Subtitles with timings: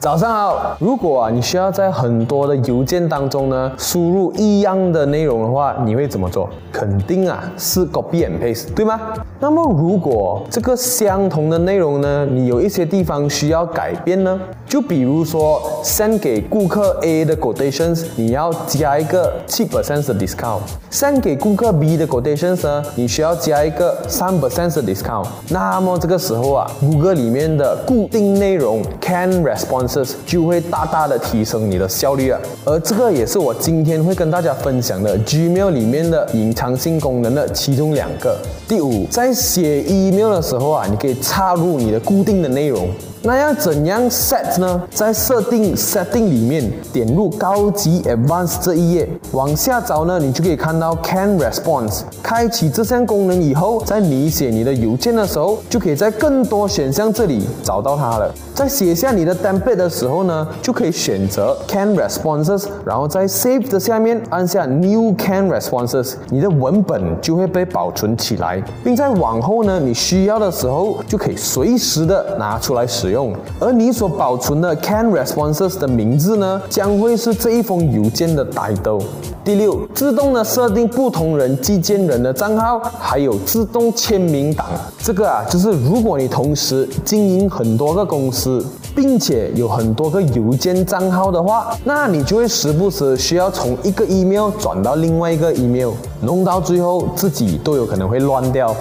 [0.00, 6.48] 早上好，如果啊你需要在很多的邮件当中呢输入一样的内容的话，你会怎么做？
[6.72, 8.98] 肯定啊是 copy and paste，对吗？
[9.38, 14.40] 那么如果这个相同的内容呢，你有一些地方需要改变呢？
[14.66, 24.82] 就比如说 send 给顾客 A 的 quotations，你要加一个七 percent 的 discount；send 给顾客 B 的 quotations 呢，你需要加一个三 percent 的
[24.82, 25.26] discount。
[25.50, 29.89] 那么这个时候啊，谷歌里面的固定内容 can respond
[30.26, 32.40] 就会大大的提升你的效率啊。
[32.64, 38.38] 而这个也是我今天会跟大家分享的 Gmail 里面的隐藏性功能的其中两个。
[38.68, 42.88] 第五，在写 email 的时候啊，你可以插入你的固定的内容。
[43.22, 44.82] 那要怎样 set 呢？
[44.94, 52.00] 在设定 setting 里面点入高级 advanced 这一页，往下找呢，你就可以看到 can response。
[52.22, 58.34] 开启这项功能以后，在你写你的邮件的时候，就可以在更多选项这里找到它了。
[58.54, 73.34] 在写下你的 template 的时候呢，就可以选择 can responses，然后在 save 的下面按下 new can responses，你的文本就会被保存起来，并在往后呢，你需要的时候就可以随时的拿出来使用。
[73.58, 79.02] 而你所保存的 can responses 的名字呢，将会是这一封邮件的 title。
[79.42, 84.66] 第六，自动的设定不同人寄件人的账号，还有自动签名档。
[84.98, 88.64] 这个啊，就是如果你同时经营很多个公司，
[89.00, 98.76] 并且有很多个邮件账号的话，那你就会时不时需要从一个 email 转到另外一个 email，弄到最后自己都有可能会乱掉。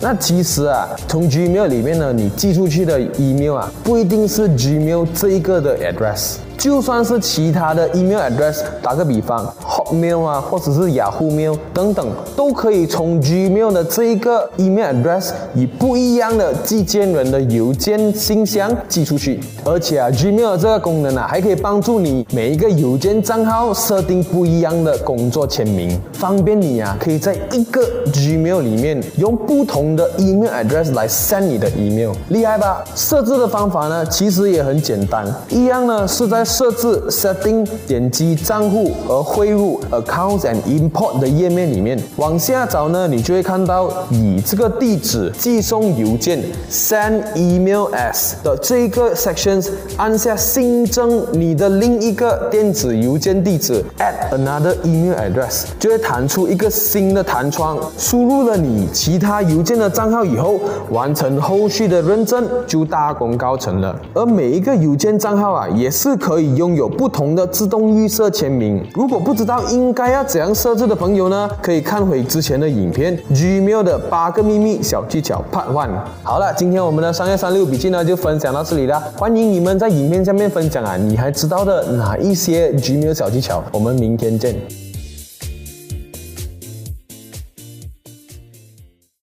[0.00, 6.38] 那其实啊，从 Gmail 里面呢，你寄出去的 email 啊，不一定是 Gmail 这一个的 address。
[6.58, 19.40] 就算是其他的 email address，打个比方，Hotmail 啊，或者是 Yahoo Mail 等等，都可以从 Gmail 的这一个 email address 以不一样的寄件人的邮件信箱寄出去。
[19.64, 32.84] 而且啊，Gmail 这个功能啊，还可以帮助你每一个邮件账号设定不一样的工作签名，方便你啊，可以在一个 Gmail 里面用不同的 email address 来 send 你的 email，厉害吧？
[32.94, 46.38] 设置的方法呢，其实也很简单，一样呢是在设置 setting，点击账户和汇入 accounts and import 的页面里面，往下找呢，你就会看到以这个地址寄送邮件
[46.70, 63.98] send email as 的这个 sections，按下新增你的另一个电子邮件地址 add another email address，就会弹出一个新的弹窗，输入了你其他邮件的账号以后，完成后续的认证就大功告成了。
[64.12, 66.52] 而每一个邮件账号啊，也是可可以。
[66.52, 68.84] 拥有不同的自动预设签名。
[68.94, 75.90] 如果不知道应该要怎样设置的朋友呢，可以看回之前的影片 Gmail 的八个秘密小技巧 Part One。
[76.22, 79.00] 好了，今天我们的三月三六笔记呢就分享到这里了。
[79.16, 83.62] 欢迎你们在影片下面分享啊，你还知道的哪一些 Gmail 小技巧？
[83.72, 84.54] 我们明天见。